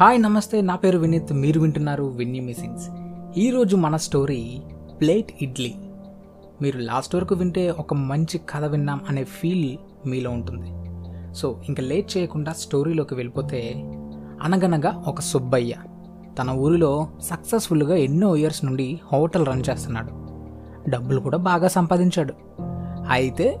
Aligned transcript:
Hi 0.00 0.22
నమస్తే. 0.22 0.60
నా 0.60 0.76
పేరు 0.76 0.98
వినీత్. 0.98 1.32
మీరు 1.32 1.60
వింటున్నారు 1.60 2.04
విన్నీ 2.04 2.40
మిసిన్స్ 2.40 2.88
ఈరోజు 3.38 3.76
మన 3.76 3.96
స్టోరీ 3.96 4.62
ప్లేట్ 5.00 5.32
ఇడ్లీ. 5.42 5.74
మీరు 6.62 6.78
లాస్ట్ 6.78 7.14
వరకు 7.14 7.34
వింటే 7.34 7.70
ఒక 7.70 7.94
మంచి 7.94 8.38
కథ 8.38 8.64
విన్నాం 8.64 9.00
అనే 9.08 9.24
ఫీల్ 9.24 9.76
మీలో 10.08 10.30
ఉంటుంది. 10.30 10.70
సో 11.34 11.60
ఇంకా 11.68 11.82
లేట్ 11.82 12.16
చేయకుండా 12.16 12.52
స్టోరీలోకి 12.52 13.14
వెళ్ళిపోతే 13.14 13.72
అనగనగా 14.42 15.04
ఒక 15.06 15.20
సుబ్బయ్య 15.20 15.74
తన 16.38 16.50
ఊరిలో 16.50 17.08
సక్సెస్ఫుల్గా 17.22 17.96
ఎన్నో 17.96 18.36
ఇయర్స్ 18.36 18.64
నుండి 18.64 19.00
హోటల్ 19.12 19.46
రన్ 19.46 19.62
చేస్తున్నాడు. 19.70 20.10
డబ్బులు 20.90 21.20
కూడా 21.20 21.38
బాగా 21.38 21.68
సంపాదించాడు. 21.68 22.34
అయితే 23.10 23.58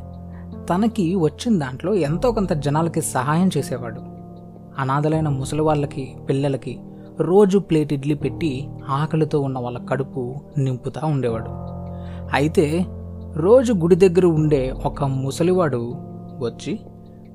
తనకి 0.70 1.14
వచ్చిన 1.14 1.58
దాంట్లో 1.58 1.94
ఎంతో 1.94 2.32
కొంత 2.32 2.52
జనాలకి 2.52 3.02
సహాయం 3.02 3.50
చేసేవాడు. 3.56 4.17
అనాథలైన 4.78 5.28
ముసలి 5.28 5.60
వాళ్ళకి 5.60 6.16
పిల్లలకి 6.28 6.78
రోజు 7.20 7.58
ప్లేట్ 7.58 7.92
ఇడ్లీ 7.92 8.14
పెట్టి 8.14 8.68
ఆకలితో 8.88 9.40
ఉన్న 9.40 9.58
వాళ్ళ 9.58 9.78
కడుపు 9.78 10.34
నింపుతా 10.58 11.06
ఉండేవాడు. 11.06 11.50
అయితే 12.32 12.86
రోజు 13.36 13.72
గుడి 13.72 13.94
దగ్గర 13.94 14.26
ఉండే 14.26 14.74
ఒక 14.86 15.04
ముసలివాడు 15.04 15.94
వచ్చి 16.38 16.80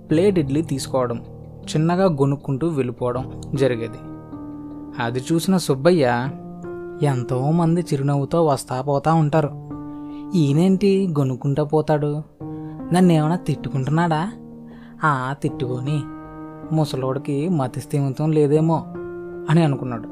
ప్లేట్ 0.09 0.39
ఇడ్లీ 0.39 0.61
తీసుకోవడం 0.61 1.17
చిన్నగా 1.63 2.05
గొనుక్కుంటూ 2.05 2.67
వెళ్ళిపోవడం 2.67 3.41
జరిగేది. 3.55 3.97
అది 5.03 5.19
చూసిన 5.19 5.57
సుబ్బయ్య 5.57 6.29
ఎంతోమంది 7.01 7.81
చిరునవ్వుతో 7.81 8.45
వస్తా 8.45 8.81
పోతా 8.81 9.13
ఉంటారు. 9.13 9.49
ఈయనేంటి 10.35 11.07
గొనుక్కుంటా 11.19 11.63
పోతాడు? 11.63 12.23
నన్ను 12.93 13.13
ఏమైనా 13.13 13.35
తిట్టుకుంటున్నాడా? 13.35 14.31
ఆ 15.03 15.35
తిట్టుకొని 15.41 16.03
ముసలోడికి 16.73 17.49
మతిస్థిమితం 17.49 18.31
లేదేమో 18.31 18.85
అని 19.49 19.63
అనుకున్నాడు. 19.63 20.07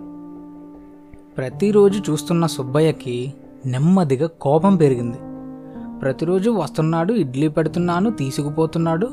ప్రతిరోజు 1.37 2.11
చూస్తున్న 2.11 2.45
సుబ్బయ్యకి 2.45 3.33
నెమ్మదిగా 3.65 4.29
కోపం 4.41 4.75
పెరిగింది. 4.75 5.17
ప్రతిరోజు 5.99 6.49
వస్తున్నాడు 6.49 7.13
ఇడ్లీ 7.13 7.47
పెడుతున్నాను 7.47 8.09
తీసుకుపోతున్నాడు. 8.09 9.05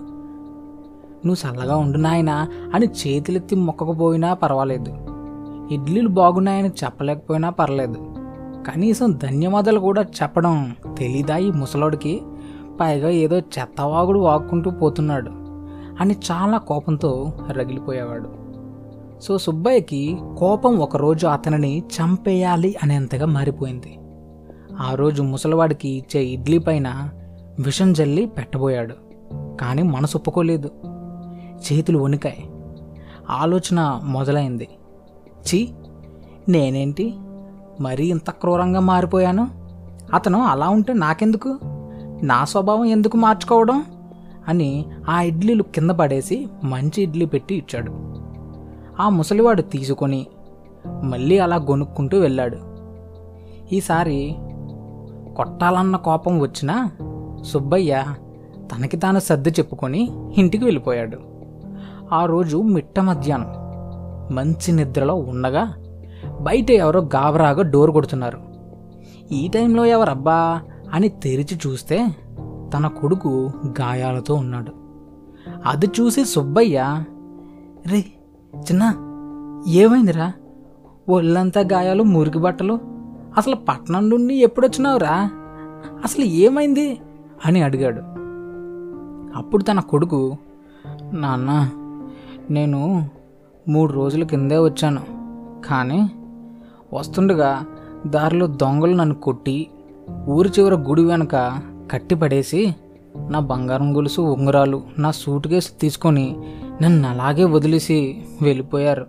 నువ్వు 1.26 1.36
చల్లగా 1.46 1.76
ఉండు 1.76 1.98
నాయనా 1.98 2.48
అని 2.74 2.86
చేతులెత్తి 2.86 3.56
మొక్కకపోయినా 3.56 4.34
పర్వాలేదు. 4.34 4.94
ఇడ్లీలు 5.74 6.08
బాగున్నాయని 6.08 6.68
చెప్పలేకపోయినా 6.68 7.50
పర్లేదు. 7.50 7.96
కనీసం 8.66 9.12
ధన్యవాదాలు 9.12 9.80
కూడా 9.80 10.02
చెప్పడం 10.02 10.76
తెలీదా 10.98 11.36
ఈ 11.36 11.50
ముసలోడికి? 11.50 12.22
పైగా 12.80 13.08
ఏదో 13.08 13.38
చెత్తవాగుడు 13.38 14.18
వాక్కుంటూ 14.18 14.70
పోతున్నాడు. 14.70 15.47
అని 16.00 16.16
చాలా 16.32 16.58
కోపంతో 16.58 17.32
రగిలిపోయేవాడు. 17.50 18.48
సో 19.20 19.38
సుబ్బయ్యకి 19.38 20.18
కోపం 20.38 20.78
ఒకరోజు 20.78 21.26
అతనిని 21.26 21.78
చంపేయాలి 21.78 22.76
అనేంతగా 22.82 23.26
మారిపోయింది. 23.26 23.98
ఆ 24.80 24.94
రోజు 24.94 25.22
ముసలివాడికి 25.22 25.88
ఇచ్చే 25.88 26.24
ఇడ్లీ 26.24 26.58
పైన 26.58 27.10
విషం 27.60 27.92
జల్లి 27.92 28.26
పెట్టబోయాడు. 28.26 28.94
కానీ 29.60 29.82
మనసు 29.82 30.18
ఒప్పుకోలేదు. 30.18 30.70
చేతులు 31.58 31.98
వణికాయి. 31.98 32.50
ఆలోచన 33.30 34.00
మొదలైంది. 34.04 34.68
ఛీ! 35.40 35.68
నేనేంటి? 36.48 37.14
మరీ 37.80 38.06
ఇంత 38.06 38.30
క్రూరంగా 38.30 38.80
మారిపోయాను? 38.80 39.48
అతను 40.14 40.42
అలా 40.42 40.68
ఉంటే 40.68 40.92
నాకెందుకు? 40.92 41.58
నా 42.22 42.44
స్వభావం 42.44 42.84
ఎందుకు 42.84 43.16
మార్చుకోవడం? 43.16 43.84
అని 44.48 44.86
ఆ 45.08 45.22
ఇడ్లీలు 45.22 45.62
కింద 45.62 45.90
పడేసి 45.90 46.48
మంచి 46.64 47.02
ఇడ్లీ 47.02 47.26
పెట్టి 47.26 47.54
ఇచ్చాడు. 47.54 47.92
ఆ 49.02 49.08
ముసలివాడు 49.08 49.62
తీసుకొని 49.62 50.26
మళ్ళీ 51.02 51.38
అలా 51.38 51.56
గొనుక్కుంటూ 51.56 52.18
వెళ్ళాడు. 52.18 52.56
ఈసారి 53.74 54.36
కొట్టాలన్న 55.36 55.96
కోపం 55.96 56.40
వచ్చినా 56.40 56.90
సుబ్బయ్య 57.44 58.04
తనకి 58.72 58.96
తాను 58.96 59.18
సర్ది 59.18 59.50
చెప్పుకొని 59.50 60.10
ఇంటికి 60.38 60.64
వెళ్ళిపోయాడు. 60.64 61.18
ఆ 62.12 62.24
రోజు 62.24 62.56
మిట్ట 62.56 63.00
మధ్యాహ్నం 63.00 63.52
మంచి 64.34 64.72
నిద్రలో 64.72 65.14
ఉండగా 65.14 65.74
బయట 66.40 66.70
ఎవరో 66.70 67.00
గాబరాగా 67.00 67.62
డోర్ 67.62 67.90
కొడుతున్నారు. 67.90 68.40
ఈ 69.32 69.48
టైంలో 69.48 69.84
ఎవరబ్బా 69.84 70.60
అని 70.92 71.08
తెరిచి 71.08 71.58
చూస్తే 71.66 72.06
తన 72.74 72.86
కొడుకు 72.86 73.50
గాయాలతో 73.80 74.34
ఉన్నాడు. 74.34 74.72
అది 75.66 75.86
చూసి 75.86 76.24
సుబ్బయ్య 76.24 77.04
రే 77.86 78.04
చిన్న 78.58 78.94
ఏమైందిరా? 79.68 80.32
ఒళ్ళంతా 81.08 81.60
గాయాలు 81.60 82.02
మురికి 82.02 82.38
బట్టలు? 82.38 82.78
అసలు 83.36 83.56
పట్నం 83.56 84.10
నుండి 84.10 84.34
ఎప్పుడొచ్చినావురా? 84.34 85.30
అసలు 86.04 86.24
ఏమైంది? 86.24 87.00
అని 87.44 87.62
అడిగాడు. 87.62 88.00
అప్పుడు 89.38 89.62
తన 89.62 89.80
కొడుకు 89.80 90.36
నాన్న 91.12 91.70
నేను 92.50 93.10
మూడు 93.68 93.92
రోజుల 93.92 94.24
కిందే 94.24 94.58
వచ్చాను. 94.58 95.02
కానీ 95.66 96.10
వస్తుండగా 96.94 97.64
దారిలో 98.06 98.46
దొంగలు 98.46 98.94
నన్ను 98.94 99.14
కొట్టి 99.14 99.66
ఊరి 100.28 100.48
చివర 100.48 100.74
గుడి 100.74 101.04
వెనక 101.04 101.34
కట్టిపడేసి 101.90 102.74
నా 103.28 103.38
బంగారం 103.38 103.96
గొలుసు 103.96 104.20
ఉంగరాలు 104.20 104.82
నా 104.98 105.10
సూట్ 105.10 105.48
కేసు 105.48 105.70
తీసుకొని 105.80 106.36
నన్ను 106.82 107.08
అలాగే 107.08 107.44
వదిలేసి 107.44 108.22
వెళ్ళిపోయారు. 108.42 109.06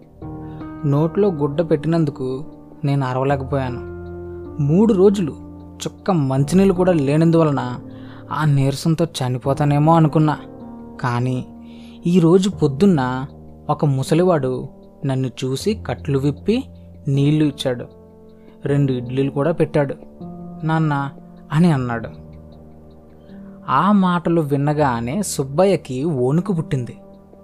నోట్లో 0.85 1.27
గుడ్డ 1.27 1.61
పెట్టినందుకు 1.61 2.45
నేను 2.85 3.05
అరవలేకపోయాను. 3.05 3.79
మూడు 4.61 4.93
రోజులు 4.93 5.31
చుక్క 5.75 6.11
మంచినీళ్ళు 6.11 6.73
కూడా 6.73 6.91
లేనందువలన 6.91 7.75
ఆ 8.31 8.45
నీరసంతో 8.45 9.05
చనిపోతానేమో 9.05 9.95
అనుకున్నా. 9.95 10.37
కానీ 11.01 11.45
ఈరోజు 12.07 12.49
పొద్దున్న 12.49 13.25
ఒక 13.69 13.85
ముసలివాడు 13.85 14.69
నన్ను 15.05 15.27
చూసి 15.27 15.73
కట్లు 15.87 16.19
విప్పి 16.19 16.63
నీళ్ళు 17.07 17.45
ఇచ్చాడు. 17.45 17.85
రెండు 18.65 18.93
ఇడ్లీలు 18.93 19.31
కూడా 19.31 19.51
పెట్టాడు. 19.51 19.95
నాన్న 20.63 21.09
అని 21.53 21.71
అన్నాడు. 21.71 22.28
ఆ 23.69 23.91
మాటలు 23.91 24.41
విన్నగానే 24.41 25.21
సుబ్బయ్యకి 25.21 26.03
వణుకు 26.03 26.53
పుట్టింది. 26.53 26.97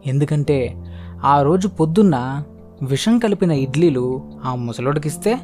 ఎందుకంటే 0.06 0.84
ఆ 1.25 1.41
రోజు 1.41 1.68
పొద్దున్న 1.68 2.44
విషం 2.81 3.19
కలిపిన 3.19 3.52
ఇడ్లీలు 3.52 4.22
ఆ 4.46 4.56
ముసలోడికిస్తే 4.56 5.40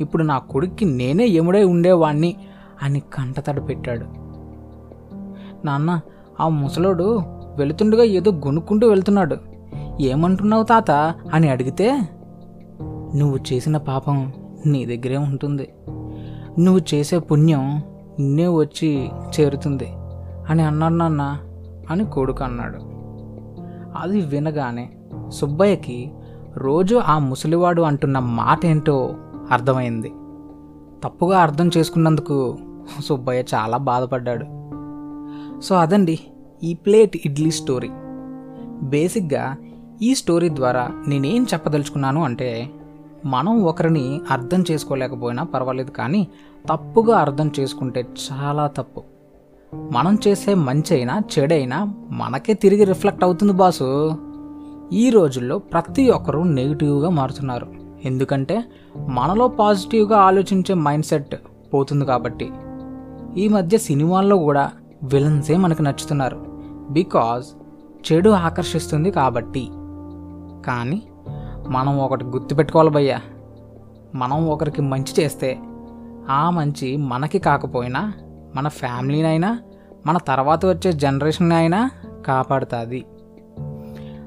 ఇప్పుడు 0.00 0.22
నా 0.22 0.38
కొడుక్కి 0.38 0.84
నేనే 0.84 1.26
ఎముడై 1.26 1.64
ఉండేవాణ్ణి 1.64 2.36
అని 2.82 3.00
కంటతడి 3.00 3.60
పెట్టాడు. 3.60 4.06
నాన్న 5.66 6.00
ఆ 6.40 6.48
ముసలోడు 6.48 7.22
వెళుతుండగా 7.56 8.02
ఏదో 8.02 8.30
గొనుక్కుంటూ 8.30 8.88
వెళ్తున్నాడు. 8.88 9.36
ఏమంటున్నావు 10.00 10.62
తాత 10.62 10.90
అని 11.34 11.48
అడిగితే 11.48 11.98
నువ్వు 13.14 13.38
చేసిన 13.52 13.76
పాపం 13.76 14.32
నీ 14.66 14.86
దగ్గరే 14.86 15.16
ఉంటుంది. 15.16 15.68
నువ్వు 16.58 16.94
చేసే 16.94 17.18
పుణ్యం 17.18 17.82
నిన్నే 18.18 18.46
వచ్చి 18.48 19.08
చేరుతుంది. 19.40 19.88
అని 20.50 20.62
అన్నాడు 20.62 20.94
నాన్న 20.94 21.38
అని 21.90 22.04
కొడుకు 22.04 22.44
అన్నాడు. 22.44 22.78
అది 23.98 24.20
వినగానే 24.20 24.90
సుబ్బయ్యకి 25.28 26.12
రోజు 26.56 26.96
ఆ 26.96 27.18
ముసలివాడు 27.18 27.82
అంటున్న 27.82 28.18
మాట 28.18 28.66
ఏంటో 28.66 29.14
అర్థమైంది. 29.50 30.08
తప్పుగా 31.04 31.38
అర్థం 31.38 31.70
చేసుకున్నందుకు 31.76 32.58
సుబ్బయ్య 33.04 33.44
చాలా 33.54 33.76
బాధపడ్డాడు. 33.76 34.46
సో 35.60 35.74
అదండి 35.74 36.18
ఈ 36.62 36.74
ప్లేట్ 36.74 37.16
ఇడ్లీ 37.24 37.50
స్టోరీ. 37.50 37.90
బేసిక్గా 38.82 39.56
ఈ 40.02 40.14
స్టోరీ 40.14 40.48
ద్వారా 40.48 40.90
నేనేం 41.08 41.46
చెప్పదలుచుకున్నాను 41.52 42.24
అంటే 42.24 42.70
మనం 43.26 43.62
ఒకరిని 43.62 44.20
అర్థం 44.30 44.64
చేసుకోలేకపోయినా 44.70 45.42
పర్వాలేదు 45.42 45.90
కానీ 45.90 46.28
తప్పుగా 46.70 47.18
అర్థం 47.18 47.50
చేసుకుంటే 47.60 48.06
చాలా 48.32 48.66
తప్పు. 48.66 49.11
మనం 49.74 50.18
చేసే 50.28 50.54
మంచి 50.54 50.94
అయినా 50.94 51.22
చెడైనా 51.38 51.94
మనకే 52.10 52.54
తిరిగి 52.54 52.84
రిఫ్లెక్ట్ 52.84 53.24
అవుతుంది 53.24 53.52
బాసు. 53.52 54.14
ఈ 54.92 55.10
రోజుల్లో 55.10 55.58
ప్రతి 55.58 56.10
ఒక్కరూ 56.10 56.42
నెగిటివ్గా 56.42 57.10
మారుతున్నారు. 57.10 57.66
ఎందుకంటే 58.04 58.64
మనలో 59.08 59.48
పాజిటివ్గా 59.48 60.18
ఆలోచించే 60.18 60.74
మైండ్ 60.74 61.04
సెట్ 61.04 61.36
పోతుంది 61.74 62.04
కాబట్టి. 62.04 62.50
ఈ 63.36 63.48
మధ్య 63.48 63.78
సినిమాల్లో 63.78 64.36
కూడా 64.36 64.70
విలన్సే 65.02 65.56
మనకు 65.56 65.82
నచ్చుతున్నారు. 65.82 66.46
బికాజ్ 66.90 67.46
చెడు 68.12 68.30
ఆకర్షిస్తుంది 68.30 69.10
కాబట్టి. 69.10 69.68
కానీ 70.66 71.02
మనం 71.68 71.98
ఒకటి 71.98 72.24
గుర్తుపెట్టుకోవాలి 72.24 72.90
భయ్యా. 72.90 73.20
మనం 74.14 74.48
ఒకరికి 74.48 74.82
మంచి 74.82 75.22
చేస్తే 75.22 75.58
ఆ 76.30 76.50
మంచి 76.50 76.96
మనకి 76.96 77.38
కాకపోయినా 77.38 78.12
మన 78.54 78.68
ఫ్యామిలీనైనా 78.68 79.60
మన 80.06 80.18
తర్వాత 80.18 80.66
వచ్చే 80.66 80.92
జనరేషన్ 80.92 81.52
అయినా 81.52 81.90
కాపాడుతుంది. 82.26 83.04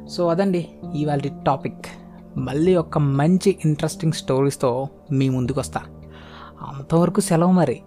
సో 0.08 0.28
అదండి 0.28 0.70
ఇవాళ 0.94 1.20
టాపిక్. 1.48 1.86
మళ్ళీ 2.38 2.76
ఒక 2.76 2.98
మంచి 2.98 3.58
ఇంట్రెస్టింగ్ 3.66 4.14
స్టోరీస్తో 4.14 4.88
మీ 5.12 5.30
ముందుకు 5.30 5.60
వస్తా 5.60 5.82
అంతవరకు 6.62 7.22
సెలవు 7.22 7.52
మరి. 7.52 7.82